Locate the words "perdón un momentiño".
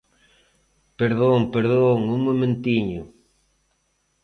1.55-3.01